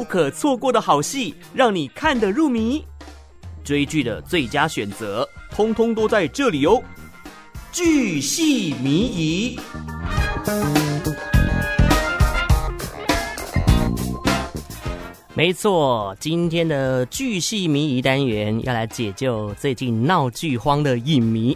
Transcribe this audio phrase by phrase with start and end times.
[0.00, 2.82] 不可错过的好戏，让你看得入迷。
[3.62, 6.82] 追剧的最佳选择，通通都在这里哦！
[7.70, 9.60] 剧系迷疑。
[15.34, 21.54] 没错，今天的剧系迷疑单元要来解救最近闹剧荒的影迷。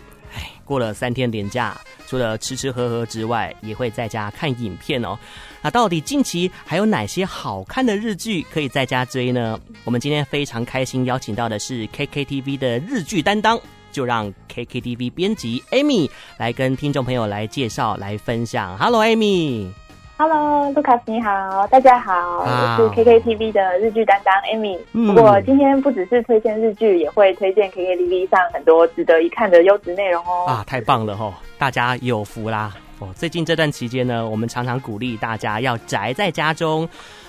[0.65, 5.19] 过了三天连假，除了吃吃喝喝之外，也会在家看影片哦。
[5.63, 9.59] 那到底近期还有哪些好看的日剧可以在家追呢？
[9.85, 13.61] 我们今天非常开心邀请到的是 KKTV 的日剧担当，
[13.93, 18.77] 就让 KKTV 编辑 Amy 来跟听众朋友来介绍、来分享。
[18.79, 19.84] Hello，Amy。
[20.17, 24.79] Hello，卢卡斯你好，大家好，我是 KKTV 的日剧担当 Amy。
[25.13, 30.47] 不过今天不只是推荐日剧，也会推荐 KKTV 上很多值得一看的优质内容哦。
[30.47, 32.73] 啊，太棒了哈、哦，大家有福啦。
[33.01, 36.89] 哦，最近这段期间呢，我们常常鼓励大家要宅在家中，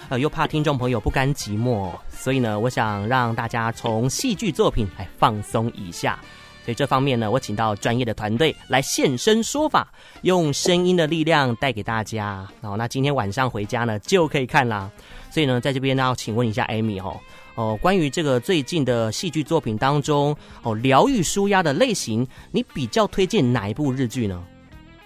[0.09, 6.19] 呃，又怕听众朋友不甘寂寞，所以呢，我想让大家从戏剧作品来放松一下。
[6.66, 9.88] 所以这方面呢，我请到专业的团队来现身说法，
[10.23, 12.44] 用声音的力量带给大家。
[12.61, 14.89] 哦，那今天晚上回家呢就可以看啦。
[15.30, 17.17] 所以呢，在这边呢，要请问一下 Amy 哦，
[17.53, 24.44] 哦，关于这个最近的戏剧作品当中，哦，疗愈舒压的类型，你比较推荐哪一部日剧呢？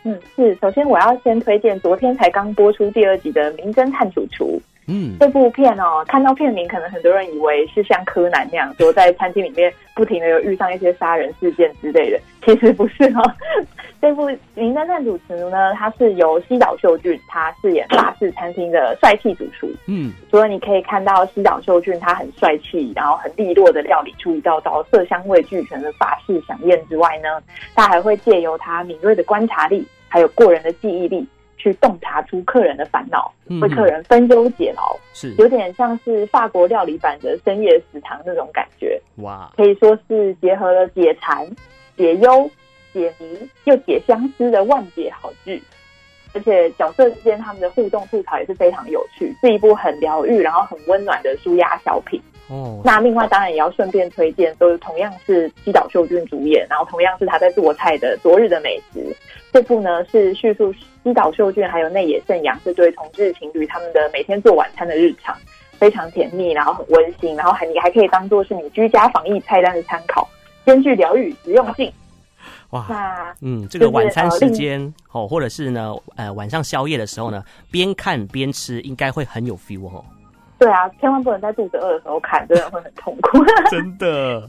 [0.06, 4.58] 嗯，是，首先我要先推荐昨天才刚播出第二集的《名侦探主厨》。
[4.90, 13.22] 嗯，这部片哦，看到片名，可能很多人以为是像柯南那样，说在餐厅里面不停的有遇上一些杀人事件之类的，其实不是哦。
[14.02, 19.70] 这部《名侦探楚楚》呢，它是由西岛秀俊他饰演法式餐厅的帅气主厨。
[19.88, 27.44] 嗯，除了你可以看到西岛秀俊他很帅气，然后很利落的料理出一道道色香味俱全的法式飨宴之外呢，
[27.76, 31.28] 他还会借由他敏锐的观察力，还有过人的记忆力。
[31.60, 39.00] 去洞察出客人的烦恼，为客人分忧解劳，是有点像是法国料理版的深夜食堂那种感觉。
[39.18, 41.46] 哇，可以说是结合了解馋、
[41.96, 42.50] 解忧、
[42.94, 45.62] 解谜又解相思的万解好剧。
[46.32, 52.22] 而且角色之间他们的互动吐槽也是非常有趣，是一部很疗愈然后很温暖的舒压小品。
[52.50, 59.00] 哦，那另外当然也要顺便推荐，都是同样是西岛秀俊主演，然后同样是他在做菜的《昨日的美食》。
[59.54, 60.74] 这部呢是叙述
[61.04, 65.36] 西岛秀俊还有内野圣阳这对同志情侣他们的每天做晚餐的日常，
[65.78, 70.28] 非常甜蜜，然后很温馨，然后还你还可以当做是你居家防疫菜单的参考，
[70.66, 71.92] 兼具疗愈实用性。
[72.72, 80.04] 哇，那嗯，这个晚餐时间哦，或者是呢呃晚上宵夜的时候呢，边看边吃应该会很有 feel 哦。
[80.60, 83.40] 对啊，千万不能在肚子饿的时候看，真的会很痛苦。
[83.72, 84.44] 真的。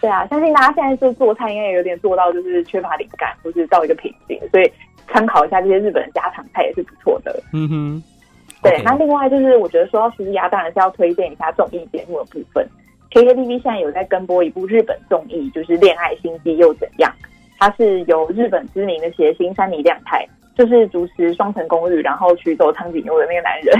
[0.00, 4.70] 对啊，相信大家现在做做菜应该也有点做到就是缺乏灵感，或是到一个瓶颈，所以
[5.06, 7.40] 参考一下这些日本的家常菜也是不错的。
[7.52, 8.02] 嗯哼，
[8.62, 8.82] 对。
[8.82, 12.68] 那另外就是我觉得说到舒压，当然是要推荐一下综艺节目的部分。
[13.12, 17.12] KKTV 现在有在跟播一部日本综艺，就是《恋爱心机又怎样》，
[17.58, 23.78] 它是由日本知名的谐星山里亮太，就是主持《双层公寓》，然后娶走苍井优的那个男人，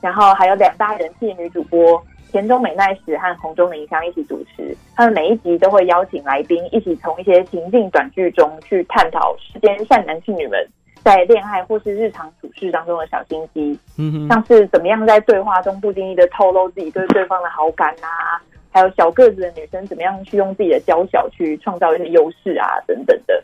[0.00, 2.02] 然后还有两大人气女主播。
[2.32, 10.64] 田中美奈实和洪钟铃香一起主持，他们每一集都会邀请来宾一起从一些情境短剧中去探讨世间善男信女们
[11.02, 18.38] 在恋爱或是日常处事当中的小心机，嗯哼，像是怎么样在对话中不经意的透露自己对对方的好感啊，
[18.70, 23.42] 还有小个子的女生怎么样去用自己的娇小去创造一些优势啊，等等的。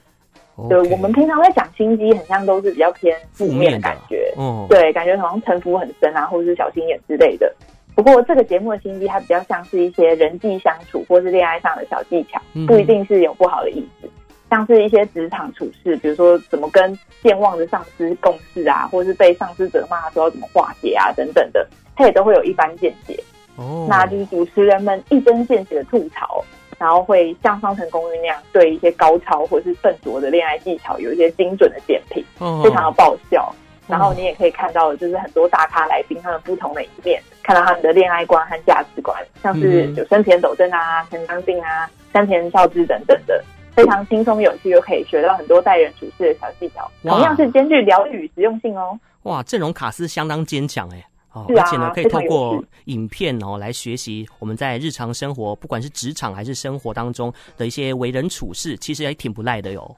[0.69, 7.53] 对.我们平常在讲心机，很像都是比较偏负面的感觉，嗯，对，感觉好像城府很深啊，或者是小心眼之类的。
[7.95, 14.09] 不过这个节目的心机，它比较像是一些人际相处或是恋爱上的小技巧，不一定是有不好的意思。
[14.49, 23.19] 像是一些职场处事，比如说怎么跟健忘的上司共事啊，或是被上司责骂的时候怎么化解啊，等等的，他也都会有一番见解。
[23.57, 26.45] 哦，那就是主持人们一针见血的吐槽，
[26.79, 32.25] 然后会像《双城公寓》那样对一些高超或是笨拙的恋爱技巧有一些精准的点评，
[32.63, 33.55] 非常的爆笑。
[33.89, 43.45] 然后你也可以看到，就是很多大咖来宾他们不同的一面，看到他们的恋爱观和价值观，像是有生田斗真啊、陈刚进啊、山田孝之等等的，
[43.77, 48.99] 非常轻松有趣，又可以学到很多待人处事的小技巧，同样是兼具疗愈与实用性哦。
[49.23, 51.07] 哇，阵容卡司相当坚强哎，
[51.37, 59.97] 哦，而且呢，可以透过影片哦来学习我们在日常生活，不管是职场还是生活当中的一些为人处事，其实也挺不赖的哟。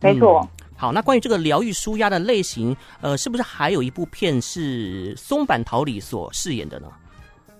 [0.00, 0.48] 没错。
[0.74, 6.88] 好，那关于这个疗愈舒压的类型，呃，是不是还有一部片是松坂桃李所饰演的呢？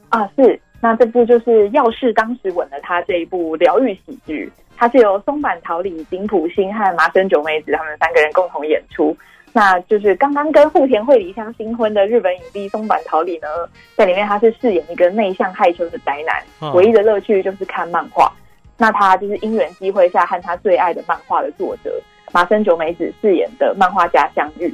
[0.09, 9.15] 啊，是，那这部就是要是当时吻了他这一部疗愈喜剧，它是由松坂桃李、井浦新和麻生久美子他们三个人共同演出。
[9.53, 13.49] 那就是刚刚跟户田惠梨香新婚的日本影帝松坂桃李呢，
[13.97, 18.33] 在里面他是饰演一个内向害羞的宅男，哦、唯一的乐趣就是看漫画。
[18.77, 22.00] 那他就是因缘机会下和他最爱的漫画的作者
[22.31, 24.73] 麻生久美子饰演的漫画家相遇。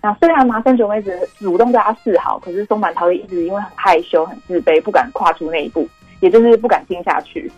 [0.00, 5.88] 那虽然麻生久美子主动对他示好，可是松坂桃李一直因为很害羞、很自卑，不敢跨出那一步，
[6.20, 7.50] 也就是不敢听下去。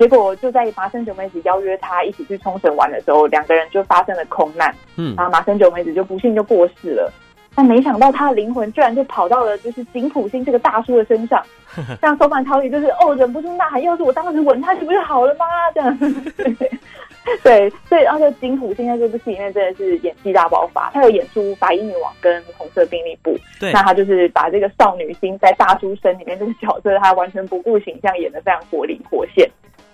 [0.00, 4.74] 结果就在麻生久美子邀约他一起去冲绳玩的时候，两个人就发生了空难。
[4.96, 7.12] 嗯，然后麻生久美子就不幸就过世了。
[7.54, 11.44] 但没想到他的灵魂居然就跑到了就是井浦新这个大叔的身上，
[12.00, 15.44] 像松坂桃李就是哦忍不住呐喊，要是我当时吻他，岂不就好了吗？
[15.74, 15.98] 这样。
[17.44, 23.32] 对，所以而且井浦新在这部戏里面真的是演技大爆发，他有演出《白衣女王》跟《红色兵力部》。
[23.60, 29.48] 对，那他就是把这个少女心在大叔身里面这个角色，他完全不顾形象，演的非常活灵活现。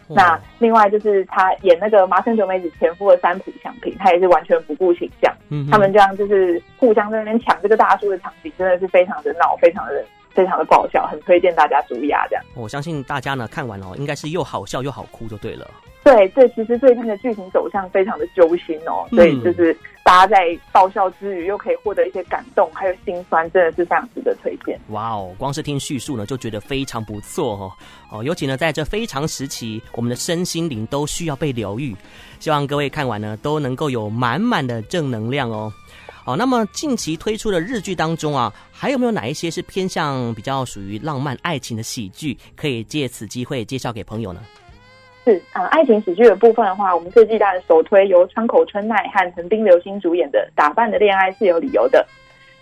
[0.09, 5.35] 那另外就是他演那个麻生久美子前夫的三浦祥平，他也是完全不顾形象。
[5.49, 12.27] 嗯，他们这样就是互相在那边抢这个大叔的场景，真的是非常的闹，非常的非常的爆笑，很推荐大家注意啊！
[12.29, 15.67] 这样，我相信大家呢看完哦，应该是又好笑又好哭就对了。
[16.05, 19.77] 对，这其实最近的剧情走向非常的揪心哦，所以就是
[20.07, 24.79] 大家在爆笑之余又可以获得一些感动，还有心酸，真的是非常值得推荐。
[24.91, 27.73] 哇哦，光是听叙述呢就觉得非常不错哦
[28.13, 31.93] 哦，尤其呢在这非常时期，我们的身心灵都需要被疗愈，
[32.39, 35.73] 希望各位看完呢都能够有满满的正能量哦。
[36.25, 44.41] 好，那么近期推出的日剧当中啊，还有没有哪一些是偏向比较属于浪漫爱情的喜剧，可以借此机会介绍给朋友呢？
[45.27, 52.07] 是啊，爱情喜剧的部分的话，我们这季大的首推由川口春奈和横滨流星主演的《打扮的恋爱是有理由的》。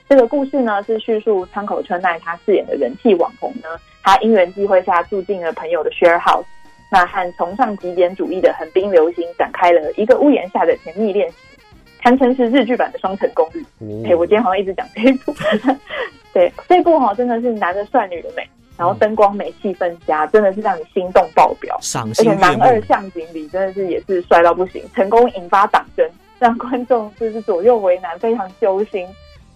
[0.08, 3.68] 这个故事呢，是叙述川口春奈她饰演的人气网红呢，
[4.02, 6.46] 她因缘际会下住进了朋友的 share house，
[6.90, 11.36] 那和崇尚极简主义的横滨流星展开了一个屋檐下的甜蜜恋情，
[12.02, 13.60] 堪称是日剧版的双层公寓。
[14.06, 15.34] 哎、嗯，我今天好像一直讲这一部，
[16.32, 18.48] 对，这一部哈真的是男的帅，女的美。
[18.76, 21.76] 然后灯光美，气氛佳，真的是让你心动爆表。
[21.80, 22.28] 赏心。
[22.28, 29.06] 而且男二向井里真的是也是帅到不行，成功引发党争， 让观众就是左右为难，非常揪心。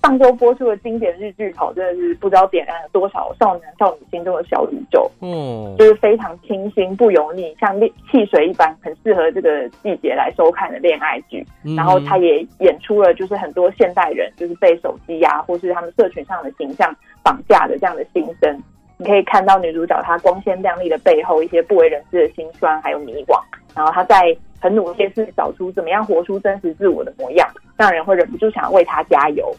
[0.00, 5.10] 上周播出的经典日剧跑，真的是不知道点燃了多少少男少女心中的小宇宙。
[5.20, 11.44] 嗯，就是非常清新不油腻，像汽水一般，很适合这个季节来收看的恋爱剧。
[11.64, 16.94] 嗯、然后他也演出了，就是很多现代人就是被手机呀、啊，或是他们社群上的形象
[17.24, 18.62] 绑架的这样的心声。
[18.98, 23.40] 你可以看到女主角她光鲜亮丽的背后，一些不为人知的辛酸还有迷惘，
[23.74, 29.54] 然后她在很努力的找出怎么样活出真实自我的模样，让人会忍不住想要为她加油。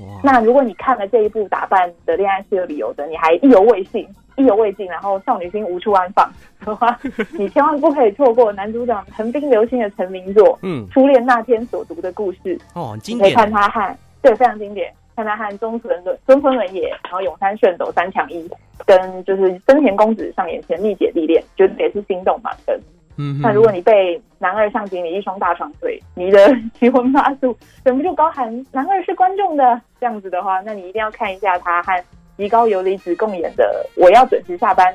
[0.00, 6.30] 哇那如果你看了这一部《打扮的恋爱是有理由的》，你还意犹未尽，意犹未尽，然后少女心无处安放
[6.66, 6.98] 的话，
[7.38, 12.38] 你千万不可以错过男主角横滨流星的成名作《嗯初恋那天所读的故事》
[12.74, 14.92] 哦，经典，你可以看他和对，非常经典。
[15.16, 18.48] 看他和中村伦中村伦也，然后永山绚斗三强一，
[18.84, 22.78] 跟就是真田公子上演甜蜜姐弟恋，觉得也是心动满分。
[23.16, 32.04] 嗯，那如果你被男二向井理一双大长腿迷得七荤八素，忍不住高喊“男二是观众的”这样子的话，那你一定要看一下他和
[32.36, 34.92] 极高由里子共演的《我要准时下班》，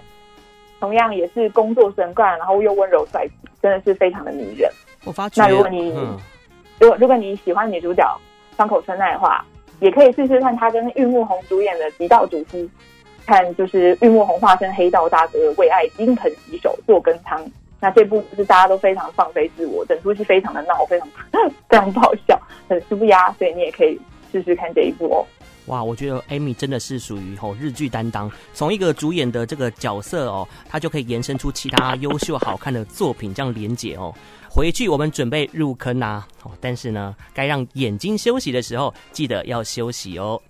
[0.79, 4.69] 同样也是工作神干，然后又温柔帅气，真的是非常的迷人。
[5.03, 6.15] 我发觉，那如果你、嗯、
[6.79, 8.05] 如果如果你喜欢女主角
[8.55, 9.43] 川口春奈的话。
[9.81, 12.57] 也可以试试看他跟玉木宏主演的《极道主夫》，
[13.25, 17.43] 看就是玉木宏化身黑道大哥，为爱金盆洗手做羹汤。
[17.79, 21.09] 那这部就是大家都非常放飞自我，整出戏非常的闹，非常
[21.67, 23.99] 非常爆笑，很舒压，所以你也可以
[24.31, 25.25] 试试看这一部哦。
[25.65, 34.13] 哇，我觉得 Amy 真的是属于吼日剧担当，从一个主演的这个角色哦，他就可以延伸出其他优秀好看的作品，这样连结哦。
[34.53, 36.27] 回去我们准备入坑啊！
[36.43, 40.41] 哦，但是呢，该让眼睛休息的时候，记得要休息哦。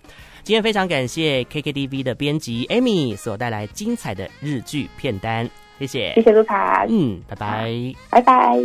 [0.42, 8.58] 今天非常感谢 KKTV 的编辑 Amy 所带来精彩的日剧片单，谢谢，谢谢卢卡，嗯，拜拜，拜拜。